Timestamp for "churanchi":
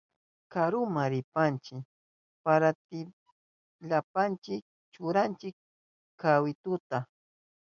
4.93-5.47